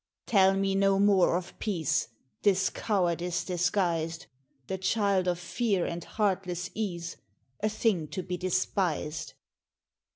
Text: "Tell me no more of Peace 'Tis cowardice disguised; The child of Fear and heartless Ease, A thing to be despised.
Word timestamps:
"Tell 0.25 0.55
me 0.55 0.73
no 0.73 0.97
more 0.97 1.37
of 1.37 1.59
Peace 1.59 2.07
'Tis 2.41 2.71
cowardice 2.71 3.43
disguised; 3.45 4.25
The 4.65 4.79
child 4.79 5.27
of 5.27 5.37
Fear 5.37 5.85
and 5.85 6.03
heartless 6.03 6.71
Ease, 6.73 7.17
A 7.59 7.69
thing 7.69 8.07
to 8.07 8.23
be 8.23 8.35
despised. 8.35 9.33